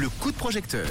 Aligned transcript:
le 0.00 0.08
coup 0.08 0.32
de 0.32 0.36
projecteur. 0.36 0.88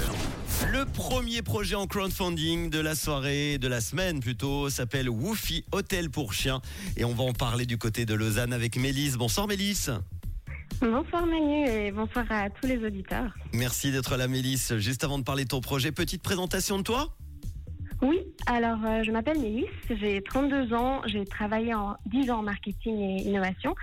Le 0.70 0.84
premier 0.84 1.42
projet 1.42 1.74
en 1.74 1.88
crowdfunding 1.88 2.70
de 2.70 2.78
la 2.78 2.94
soirée, 2.94 3.58
de 3.58 3.66
la 3.66 3.80
semaine 3.80 4.20
plutôt, 4.20 4.70
s'appelle 4.70 5.10
Woofy 5.10 5.64
Hôtel 5.72 6.10
pour 6.10 6.32
chiens. 6.32 6.60
Et 6.96 7.04
on 7.04 7.12
va 7.12 7.24
en 7.24 7.32
parler 7.32 7.66
du 7.66 7.76
côté 7.76 8.06
de 8.06 8.14
Lausanne 8.14 8.52
avec 8.52 8.76
Mélisse. 8.76 9.16
Bonsoir 9.16 9.48
Mélisse. 9.48 9.90
Bonsoir 10.80 11.26
Manu 11.26 11.66
et 11.66 11.90
bonsoir 11.90 12.24
à 12.30 12.50
tous 12.50 12.68
les 12.68 12.84
auditeurs. 12.84 13.34
Merci 13.52 13.90
d'être 13.90 14.16
là 14.16 14.28
Mélisse. 14.28 14.76
Juste 14.76 15.02
avant 15.02 15.18
de 15.18 15.24
parler 15.24 15.42
de 15.42 15.48
ton 15.48 15.60
projet, 15.60 15.90
petite 15.90 16.22
présentation 16.22 16.78
de 16.78 16.84
toi 16.84 17.16
Oui, 18.02 18.20
alors 18.46 18.78
euh, 18.84 19.02
je 19.02 19.10
m'appelle 19.10 19.40
Mélisse, 19.40 19.66
j'ai 19.88 20.22
32 20.22 20.72
ans, 20.72 21.02
j'ai 21.06 21.24
travaillé 21.24 21.74
en 21.74 21.96
10 22.06 22.30
ans 22.30 22.38
en 22.38 22.42
marketing 22.42 22.96
et 23.00 23.22
innovation 23.22 23.74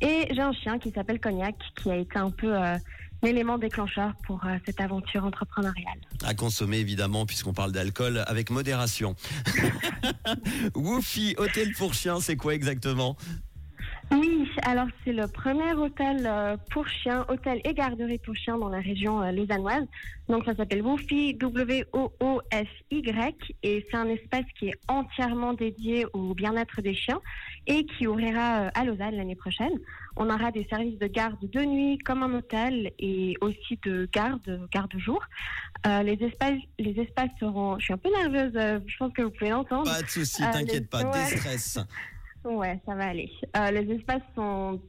et 0.00 0.26
j'ai 0.32 0.42
un 0.42 0.52
chien 0.52 0.80
qui 0.80 0.90
s'appelle 0.90 1.20
Cognac 1.20 1.54
qui 1.76 1.88
a 1.88 1.96
été 1.96 2.18
un 2.18 2.30
peu 2.30 2.52
euh, 2.52 2.76
l'élément 3.22 3.58
déclencheur 3.58 4.12
pour 4.26 4.44
euh, 4.44 4.56
cette 4.66 4.80
aventure 4.80 5.24
entrepreneuriale. 5.24 5.98
À 6.24 6.34
consommer 6.34 6.78
évidemment 6.78 7.26
puisqu'on 7.26 7.52
parle 7.52 7.72
d'alcool 7.72 8.24
avec 8.26 8.50
modération. 8.50 9.14
Woofy 10.74 11.34
Hôtel 11.38 11.72
pour 11.72 11.94
chiens, 11.94 12.20
c'est 12.20 12.36
quoi 12.36 12.54
exactement? 12.54 13.16
Oui, 14.10 14.46
alors 14.64 14.88
c'est 15.04 15.12
le 15.12 15.26
premier 15.26 15.72
hôtel 15.72 16.26
euh, 16.26 16.56
pour 16.70 16.86
chiens, 16.86 17.24
hôtel 17.30 17.60
et 17.64 17.72
garderie 17.72 18.18
pour 18.18 18.34
chiens 18.36 18.58
dans 18.58 18.68
la 18.68 18.80
région 18.80 19.22
euh, 19.22 19.32
lausannoise. 19.32 19.84
Donc 20.28 20.44
ça 20.44 20.54
s'appelle 20.54 20.82
Woofy, 20.82 21.34
W-O-O-F-Y, 21.34 23.34
et 23.62 23.86
c'est 23.90 23.96
un 23.96 24.08
espace 24.08 24.44
qui 24.58 24.68
est 24.68 24.78
entièrement 24.88 25.54
dédié 25.54 26.04
au 26.12 26.34
bien-être 26.34 26.82
des 26.82 26.94
chiens 26.94 27.20
et 27.66 27.86
qui 27.86 28.06
ouvrira 28.06 28.64
euh, 28.64 28.70
à 28.74 28.84
Lausanne 28.84 29.16
l'année 29.16 29.34
prochaine. 29.36 29.72
On 30.16 30.28
aura 30.28 30.52
des 30.52 30.66
services 30.68 30.98
de 30.98 31.06
garde 31.06 31.38
de 31.50 31.60
nuit 31.64 31.96
comme 31.98 32.22
un 32.22 32.34
hôtel 32.34 32.92
et 32.98 33.34
aussi 33.40 33.78
de 33.82 34.06
garde, 34.12 34.68
garde-jour. 34.72 35.22
Euh, 35.86 36.02
les 36.02 36.18
espaces, 36.22 36.60
les 36.78 37.00
espaces 37.00 37.30
seront. 37.40 37.78
Je 37.78 37.84
suis 37.86 37.94
un 37.94 37.98
peu 37.98 38.10
nerveuse. 38.10 38.82
Je 38.86 38.96
pense 38.98 39.12
que 39.14 39.22
vous 39.22 39.30
pouvez 39.30 39.50
l'entendre. 39.50 39.90
Pas 39.90 40.02
de 40.02 40.08
souci, 40.08 40.42
Euh, 40.42 40.52
t'inquiète 40.52 40.74
les- 40.74 40.80
pas, 40.82 41.02
ouais. 41.04 41.30
déstresse. 41.30 41.78
Ouais, 42.44 42.80
ça 42.86 42.94
va 42.94 43.06
aller. 43.06 43.30
Euh, 43.56 43.70
les 43.70 43.94
espaces 43.94 44.22
sont 44.34 44.80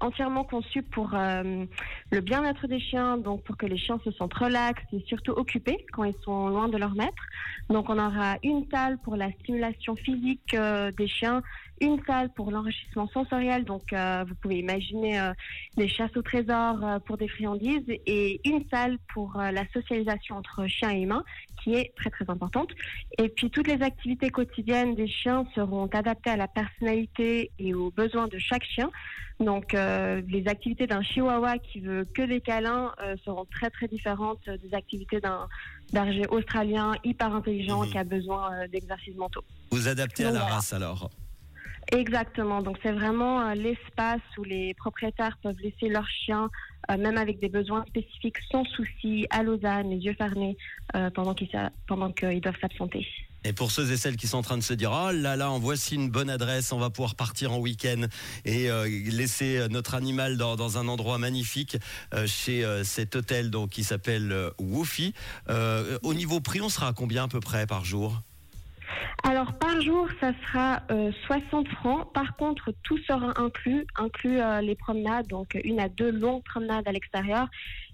entièrement 0.00 0.44
conçus 0.44 0.82
pour 0.82 1.14
euh, 1.14 1.64
le 2.10 2.20
bien-être 2.20 2.66
des 2.66 2.80
chiens, 2.80 3.16
donc 3.16 3.42
pour 3.44 3.56
que 3.56 3.66
les 3.66 3.76
chiens 3.76 3.98
se 4.04 4.10
sentent 4.12 4.34
relax 4.34 4.82
et 4.92 5.02
surtout 5.06 5.32
occupés 5.32 5.86
quand 5.92 6.04
ils 6.04 6.16
sont 6.22 6.48
loin 6.48 6.68
de 6.68 6.76
leur 6.76 6.94
maître. 6.94 7.22
Donc 7.70 7.88
on 7.88 7.98
aura 7.98 8.36
une 8.42 8.66
salle 8.70 8.98
pour 8.98 9.16
la 9.16 9.30
stimulation 9.32 9.96
physique 9.96 10.54
euh, 10.54 10.90
des 10.92 11.08
chiens, 11.08 11.42
une 11.80 12.00
salle 12.06 12.30
pour 12.30 12.50
l'enrichissement 12.50 13.08
sensoriel, 13.08 13.64
donc 13.64 13.92
euh, 13.92 14.24
vous 14.26 14.34
pouvez 14.36 14.58
imaginer 14.58 15.18
euh, 15.20 15.32
des 15.76 15.88
chasses 15.88 16.16
au 16.16 16.22
trésor 16.22 16.84
euh, 16.84 16.98
pour 17.00 17.16
des 17.16 17.28
friandises, 17.28 17.84
et 17.88 18.40
une 18.48 18.64
salle 18.70 18.98
pour 19.12 19.36
la 19.36 19.68
socialisation 19.72 20.36
entre 20.36 20.66
chiens 20.66 20.90
et 20.90 21.00
humains, 21.00 21.24
qui 21.62 21.74
est 21.74 21.92
très 21.96 22.10
très 22.10 22.28
importante. 22.28 22.70
Et 23.18 23.28
puis 23.28 23.50
toutes 23.50 23.66
les 23.66 23.82
activités 23.82 24.30
quotidiennes 24.30 24.94
des 24.94 25.08
chiens 25.08 25.46
seront 25.54 25.86
adaptées 25.86 26.30
à 26.30 26.36
la 26.36 26.48
personnalité 26.48 27.50
et 27.58 27.74
aux 27.74 27.90
besoins 27.90 28.28
de 28.28 28.38
chaque 28.38 28.64
chien. 28.64 28.90
Donc 29.40 29.72
les 29.72 30.44
activités 30.46 30.86
d'un 30.86 31.02
chihuahua 31.02 31.58
qui 31.58 31.80
veut 31.80 32.06
que 32.14 32.22
des 32.22 32.40
câlins 32.40 32.92
seront 33.24 33.46
très 33.46 33.70
très 33.70 33.88
différentes 33.88 34.48
des 34.48 34.74
activités 34.74 35.20
d'un 35.20 35.48
berger 35.92 36.26
australien 36.28 36.92
hyper 37.02 37.34
intelligent 37.34 37.82
Mhm. 37.84 37.90
qui 37.90 37.98
a 37.98 38.04
besoin 38.04 38.68
d'exercices 38.68 39.16
mentaux. 39.16 39.44
Vous 39.70 39.88
adaptez 39.88 40.24
à 40.26 40.30
la 40.32 40.44
race 40.44 40.72
alors. 40.72 41.10
Exactement. 41.92 42.62
Donc 42.62 42.78
c'est 42.82 42.92
vraiment 42.92 43.40
euh, 43.40 43.54
l'espace 43.54 44.20
où 44.38 44.44
les 44.44 44.74
propriétaires 44.74 45.38
peuvent 45.42 45.58
laisser 45.62 45.88
leurs 45.88 46.08
chiens, 46.08 46.48
euh, 46.90 46.96
même 46.96 47.18
avec 47.18 47.40
des 47.40 47.48
besoins 47.48 47.84
spécifiques, 47.86 48.38
sans 48.50 48.64
souci, 48.64 49.26
à 49.30 49.42
Lausanne, 49.42 49.90
les 49.90 49.98
yeux 49.98 50.14
fermés, 50.14 50.56
euh, 50.94 51.10
pendant 51.10 51.34
qu'ils 51.34 51.50
pendant 51.86 52.10
qu'ils 52.10 52.40
doivent 52.40 52.58
s'absenter. 52.60 53.06
Et 53.46 53.52
pour 53.52 53.70
ceux 53.70 53.92
et 53.92 53.98
celles 53.98 54.16
qui 54.16 54.26
sont 54.26 54.38
en 54.38 54.42
train 54.42 54.56
de 54.56 54.62
se 54.62 54.72
dire 54.72 54.90
oh 54.90 55.12
là 55.12 55.36
là, 55.36 55.50
en 55.50 55.58
voici 55.58 55.96
une 55.96 56.08
bonne 56.08 56.30
adresse, 56.30 56.72
on 56.72 56.78
va 56.78 56.88
pouvoir 56.88 57.14
partir 57.14 57.52
en 57.52 57.58
week-end 57.58 58.06
et 58.46 58.70
laisser 59.10 59.68
notre 59.68 59.94
animal 59.94 60.38
dans, 60.38 60.56
dans 60.56 60.78
un 60.78 60.88
endroit 60.88 61.18
magnifique 61.18 61.76
chez 62.24 62.64
cet 62.84 63.16
hôtel 63.16 63.50
donc 63.50 63.68
qui 63.68 63.84
s'appelle 63.84 64.34
Woofy. 64.58 65.12
Au 66.02 66.14
niveau 66.14 66.40
prix, 66.40 66.62
on 66.62 66.70
sera 66.70 66.88
à 66.88 66.92
combien 66.94 67.24
à 67.24 67.28
peu 67.28 67.40
près 67.40 67.66
par 67.66 67.84
jour? 67.84 68.22
Alors 69.22 69.52
par 69.58 69.80
jour, 69.80 70.08
ça 70.20 70.32
sera 70.46 70.82
euh, 70.90 71.10
60 71.26 71.68
francs. 71.68 72.12
Par 72.12 72.36
contre, 72.36 72.72
tout 72.82 72.98
sera 72.98 73.32
inclus, 73.40 73.86
inclus 73.96 74.40
euh, 74.40 74.60
les 74.60 74.74
promenades, 74.74 75.26
donc 75.26 75.58
une 75.64 75.80
à 75.80 75.88
deux 75.88 76.10
longues 76.10 76.44
promenades 76.44 76.86
à 76.86 76.92
l'extérieur, 76.92 77.48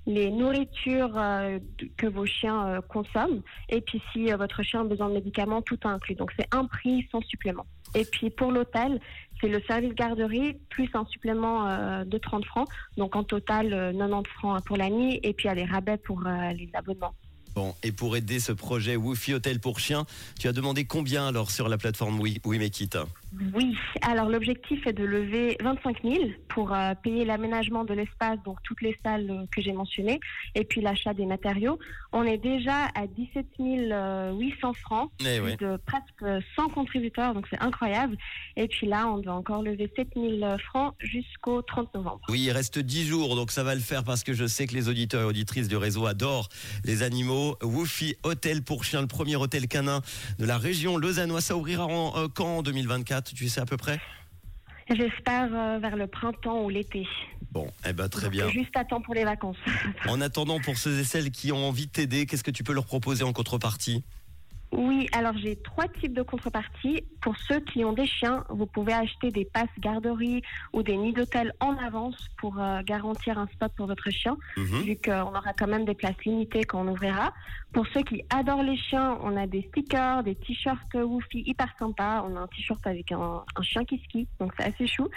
les 0.06 0.31
nourritures 0.31 1.17
euh, 1.17 1.59
que 1.97 2.06
vos 2.06 2.27
chiens 2.27 2.67
euh, 2.67 2.81
consomment, 2.81 3.43
et 3.69 3.81
puis 3.81 4.03
si 4.12 4.33
euh, 4.33 4.37
votre 4.37 4.62
chien 4.62 4.81
a 4.81 4.84
besoin 4.84 5.09
de 5.09 5.15
médicaments, 5.15 5.62
tout 5.62 5.78
est 5.84 5.87
inclus. 5.87 6.15
Donc 6.15 6.33
c'est 6.39 6.53
un 6.55 6.65
prix 6.67 7.07
sans 7.12 7.21
supplément. 7.22 7.67
Et 7.95 8.05
puis 8.05 8.31
pour 8.31 8.53
l'hôtel, 8.53 9.01
c'est 9.41 9.49
le 9.49 9.61
service 9.62 9.95
garderie 9.95 10.55
plus 10.69 10.89
un 10.95 11.05
supplément 11.07 11.69
euh, 11.69 12.05
de 12.05 12.19
30 12.19 12.45
francs. 12.45 12.69
Donc 12.97 13.17
en 13.17 13.25
total, 13.25 13.72
euh, 13.72 13.93
90 13.93 14.31
francs 14.31 14.65
pour 14.65 14.77
la 14.77 14.91
nuit, 14.91 15.21
et 15.22 15.33
puis 15.33 15.47
il 15.47 15.49
y 15.49 15.51
a 15.51 15.55
les 15.55 15.65
rabais 15.65 15.97
pour 15.97 16.27
euh, 16.27 16.53
les 16.53 16.71
abonnements. 16.75 17.15
Bon, 17.55 17.75
et 17.83 17.93
pour 17.93 18.16
aider 18.16 18.38
ce 18.38 18.53
projet 18.53 18.97
Woofy 18.97 19.34
Hôtel 19.34 19.59
pour 19.61 19.81
chiens, 19.81 20.06
tu 20.38 20.49
as 20.49 20.53
demandé 20.53 20.84
combien 20.84 21.27
alors 21.27 21.50
sur 21.50 21.69
la 21.69 21.78
plateforme 21.78 22.21
We, 22.21 22.38
We 22.44 22.59
Make 22.59 22.81
It 22.81 22.97
Oui, 23.55 23.77
alors 24.03 24.29
l'objectif 24.29 24.87
est 24.87 24.93
de 24.93 25.05
lever 25.05 25.57
25 25.63 26.03
000 26.03 26.15
pour 26.49 26.75
euh, 26.75 26.95
payer 27.01 27.25
l'aménagement 27.25 27.85
de 27.85 27.95
l'espace, 27.95 28.39
donc 28.45 28.59
toutes 28.65 28.83
les 28.83 28.97
salles 29.05 29.31
euh, 29.31 29.45
que 29.55 29.63
j'ai 29.63 29.73
mentionnées, 29.73 30.19
et 30.57 30.65
puis 30.65 30.81
l'achat 30.81 31.15
des 31.15 31.27
matériaux. 31.27 31.79
On 32.13 32.25
est 32.25 32.39
déjà 32.39 32.87
à 32.97 33.07
17 33.07 33.47
800 33.59 34.73
francs, 34.75 35.11
Eh 35.21 35.39
plus 35.39 35.41
ouais. 35.43 35.57
de 35.57 35.79
presque 35.87 36.45
100 36.57 36.69
contributeurs, 36.71 37.35
donc 37.35 37.47
c'est 37.51 37.61
incroyable. 37.63 38.17
Et 38.57 38.67
puis 38.67 38.87
là, 38.87 39.07
on 39.09 39.19
doit 39.19 39.35
encore 39.35 39.63
lever 39.63 39.91
7 39.95 40.09
000 40.17 40.59
francs 40.59 40.95
jusqu'au 40.99 41.63
30 41.63 41.95
novembre. 41.95 42.21
Oui, 42.29 42.41
il 42.41 42.51
reste 42.51 42.79
10 42.81 43.07
jours, 43.07 43.37
donc 43.37 43.53
ça 43.53 43.63
va 43.63 43.75
le 43.75 43.81
faire 43.81 44.03
parce 44.03 44.25
que 44.25 44.33
je 44.33 44.47
sais 44.47 44.67
que 44.67 44.75
les 44.75 44.89
auditeurs 44.89 45.23
et 45.23 45.25
auditrices 45.25 45.69
du 45.69 45.77
réseau 45.77 46.07
adorent 46.07 46.49
les 46.85 47.03
animaux. 47.03 47.57
Woofy 47.63 48.17
Hôtel 48.25 48.63
pour 48.63 48.83
chiens, 48.85 49.01
le 49.03 49.07
premier 49.07 49.37
hôtel 49.37 49.69
canin 49.69 50.01
de 50.39 50.45
la 50.47 50.59
région 50.59 50.97
lausannoise. 50.97 51.45
Ça 51.45 51.57
ouvrira 51.57 51.87
en, 51.87 52.17
euh, 52.17 52.27
quand 52.35 52.59
en 52.59 52.63
2024 52.63 53.20
Tu 53.23 53.49
sais 53.49 53.61
à 53.61 53.67
peu 53.67 53.77
près? 53.77 54.01
J'espère 54.89 55.49
euh, 55.55 55.79
vers 55.79 55.97
le 55.97 56.09
printemps 56.09 56.65
ou 56.65 56.69
l'été. 56.69 57.07
Bon, 57.53 57.71
eh 57.89 57.93
ben 57.93 58.09
très 58.09 58.25
Donc, 58.25 58.33
bien. 58.33 58.49
Juste 58.49 58.77
à 58.77 58.85
temps 58.85 59.01
pour 59.01 59.15
les 59.15 59.25
vacances. 59.25 59.57
En 60.09 60.21
attendant, 60.21 60.59
pour 60.61 60.79
ceux 60.79 60.99
et 60.99 61.05
celles 61.05 61.31
qui 61.31 61.53
ont 61.53 61.69
envie 61.69 61.87
de 61.87 61.93
t'aider, 61.93 62.27
qu'est-ce 62.27 62.43
que 62.43 62.51
tu 62.51 62.65
peux 62.65 62.73
leur 62.73 62.87
proposer 62.87 63.23
en 63.23 63.33
contrepartie? 63.33 64.03
Oui, 64.73 65.09
alors 65.13 65.37
j'ai 65.37 65.57
trois 65.57 65.89
types 65.89 66.15
de 66.15 66.23
contreparties. 66.23 67.03
Pour 67.21 67.37
ceux 67.37 67.59
qui 67.61 67.85
ont 67.85 67.93
des 67.93 68.07
chiens, 68.07 68.45
vous 68.51 68.67
pouvez 68.67 68.93
acheter 68.93 69.31
des 69.31 69.45
passes 69.45 69.69
garderie 69.81 70.43
ou 70.73 70.83
des 70.83 70.97
nids 70.97 71.13
d'hôtel 71.13 71.53
en 71.61 71.77
avance 71.77 72.17
pour 72.39 72.59
euh, 72.61 72.81
garantir 72.83 73.39
un 73.39 73.47
spot 73.49 73.73
pour 73.77 73.87
votre 73.89 74.09
chien, 74.11 74.37
Mhm. 74.57 74.83
vu 74.83 74.97
qu'on 74.97 75.35
aura 75.35 75.53
quand 75.59 75.67
même 75.67 75.85
des 75.85 75.95
places 75.95 76.23
limitées 76.25 76.65
quand 76.65 76.81
on 76.83 76.89
ouvrira. 76.89 77.33
Pour 77.73 77.87
ceux 77.89 78.03
qui 78.03 78.23
adorent 78.31 78.63
les 78.63 78.77
chiens, 78.77 79.19
on 79.23 79.37
a 79.37 79.47
des 79.47 79.63
stickers, 79.69 80.23
des 80.25 80.35
t-shirts 80.35 80.95
Woofy 80.95 81.43
hyper 81.47 81.69
sympas. 81.79 82.25
On 82.29 82.37
a 82.37 82.41
un 82.41 82.47
t-shirt 82.49 82.85
avec 82.87 83.13
un, 83.13 83.43
un 83.57 83.63
chien 83.63 83.85
qui 83.85 83.99
skie, 83.99 84.27
donc 84.41 84.53
c'est 84.59 84.67
assez 84.67 84.87
chou. 84.87 85.09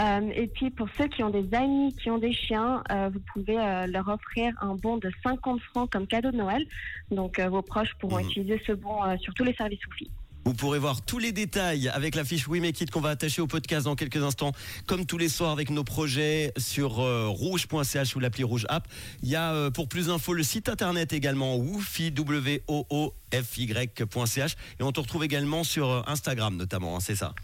Euh, 0.00 0.30
et 0.34 0.46
puis 0.48 0.70
pour 0.70 0.88
ceux 0.98 1.06
qui 1.08 1.22
ont 1.24 1.30
des 1.30 1.52
amis 1.54 1.94
qui 1.96 2.10
ont 2.10 2.18
des 2.18 2.32
chiens, 2.32 2.82
euh, 2.92 3.08
vous 3.12 3.20
pouvez 3.32 3.56
leur 3.88 4.08
offrir 4.08 4.52
un 4.60 4.74
bon 4.74 4.98
de 4.98 5.10
50 5.22 5.60
francs 5.62 5.90
comme 5.90 6.06
cadeau 6.06 6.30
de 6.32 6.36
Noël. 6.36 6.64
Donc 7.10 7.40
vos 7.40 7.62
proches 7.62 7.94
pourront 8.00 8.18
Mhm. 8.18 8.26
utiliser 8.30 8.62
ce 8.66 8.72
bon 8.72 8.95
euh, 9.04 9.16
sur 9.18 9.34
tous 9.34 9.44
les 9.44 9.54
services 9.54 9.84
Woofy. 9.86 10.10
Vous 10.46 10.54
pourrez 10.54 10.78
voir 10.78 11.02
tous 11.02 11.18
les 11.18 11.32
détails 11.32 11.88
avec 11.88 12.14
la 12.14 12.24
fiche 12.24 12.46
We 12.46 12.60
Make 12.60 12.80
It 12.80 12.92
qu'on 12.92 13.00
va 13.00 13.10
attacher 13.10 13.42
au 13.42 13.48
podcast 13.48 13.86
dans 13.86 13.96
quelques 13.96 14.22
instants, 14.22 14.52
comme 14.86 15.04
tous 15.04 15.18
les 15.18 15.28
soirs 15.28 15.50
avec 15.50 15.70
nos 15.70 15.82
projets 15.82 16.52
sur 16.56 17.00
euh, 17.00 17.26
rouge.ch 17.26 18.14
ou 18.14 18.20
l'appli 18.20 18.44
Rouge 18.44 18.64
App. 18.68 18.86
Il 19.24 19.28
y 19.28 19.34
a 19.34 19.52
euh, 19.52 19.72
pour 19.72 19.88
plus 19.88 20.06
d'infos 20.06 20.34
le 20.34 20.44
site 20.44 20.68
internet 20.68 21.12
également 21.12 21.56
woofy, 21.56 22.12
w 22.12 22.62
et 22.62 24.82
on 24.82 24.92
te 24.92 25.00
retrouve 25.00 25.24
également 25.24 25.64
sur 25.64 26.08
Instagram 26.08 26.56
notamment, 26.56 26.96
hein, 26.96 27.00
c'est 27.00 27.16
ça. 27.16 27.34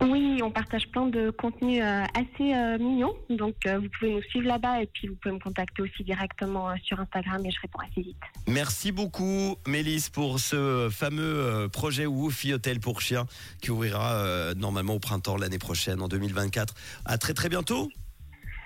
Oui, 0.00 0.40
on 0.42 0.50
partage 0.50 0.88
plein 0.88 1.06
de 1.06 1.30
contenus 1.30 1.80
euh, 1.82 2.04
assez 2.14 2.54
euh, 2.54 2.78
mignons. 2.78 3.14
Donc, 3.30 3.54
euh, 3.66 3.78
vous 3.78 3.88
pouvez 3.98 4.14
nous 4.14 4.22
suivre 4.22 4.46
là-bas 4.46 4.82
et 4.82 4.86
puis 4.86 5.08
vous 5.08 5.14
pouvez 5.16 5.34
me 5.34 5.40
contacter 5.40 5.82
aussi 5.82 6.02
directement 6.02 6.74
sur 6.82 6.98
Instagram 7.00 7.44
et 7.46 7.50
je 7.50 7.60
réponds 7.60 7.78
assez 7.80 8.02
vite. 8.02 8.16
Merci 8.48 8.92
beaucoup 8.92 9.56
Mélisse 9.66 10.10
pour 10.10 10.40
ce 10.40 10.88
fameux 10.90 11.68
projet 11.72 12.06
Woofy 12.06 12.54
Hôtel 12.54 12.80
pour 12.80 13.00
chiens 13.00 13.26
qui 13.60 13.70
ouvrira 13.70 14.54
normalement 14.56 14.94
au 14.94 14.98
printemps 14.98 15.36
l'année 15.36 15.58
prochaine 15.58 16.02
en 16.02 16.08
2024. 16.08 16.74
À 17.04 17.18
très 17.18 17.34
très 17.34 17.48
bientôt. 17.48 17.88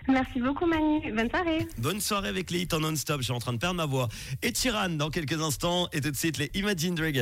Merci 0.09 0.41
beaucoup, 0.41 0.65
Manu. 0.65 1.13
Bonne 1.13 1.29
soirée. 1.29 1.69
Bonne 1.77 2.01
soirée 2.01 2.29
avec 2.29 2.51
les 2.51 2.63
hits 2.63 2.69
en 2.73 2.81
non-stop. 2.81 3.19
Je 3.19 3.25
suis 3.25 3.33
en 3.33 3.41
train 3.41 3.53
de 3.53 3.59
perdre 3.59 3.77
ma 3.77 3.85
voix. 3.85 4.09
Et 4.43 4.53
Tiran 4.53 4.89
dans 4.89 5.11
quelques 5.11 5.41
instants. 5.43 5.89
Et 5.93 6.01
tout 6.01 6.11
de 6.11 6.17
suite 6.17 6.39
les 6.39 6.51
Imagine 6.55 6.95
Dragons. 6.95 7.17